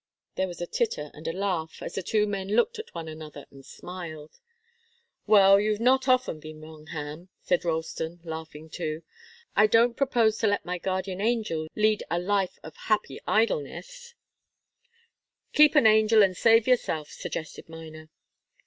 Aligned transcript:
'"There 0.35 0.47
was 0.47 0.59
a 0.59 0.65
titter 0.65 1.11
and 1.13 1.27
a 1.27 1.31
laugh, 1.31 1.79
as 1.79 1.93
the 1.93 2.01
two 2.01 2.25
men 2.25 2.47
looked 2.47 2.79
at 2.79 2.95
one 2.95 3.07
another 3.07 3.45
and 3.51 3.63
smiled. 3.63 4.39
"Well, 5.27 5.59
you've 5.59 5.79
not 5.79 6.07
often 6.07 6.39
been 6.39 6.59
wrong, 6.59 6.87
Ham," 6.87 7.29
said 7.43 7.63
Ralston, 7.63 8.19
laughing 8.23 8.67
too. 8.67 9.03
"I 9.55 9.67
don't 9.67 9.95
propose 9.95 10.39
to 10.39 10.47
let 10.47 10.65
my 10.65 10.79
guardian 10.79 11.21
angel 11.21 11.67
lead 11.75 12.01
a 12.09 12.17
life 12.17 12.57
of 12.63 12.75
happy 12.75 13.19
idleness" 13.27 14.15
"Keep 15.53 15.75
an 15.75 15.85
angel, 15.85 16.23
and 16.23 16.35
save 16.35 16.65
yourself," 16.67 17.09
suggested 17.11 17.69
Miner. 17.69 18.09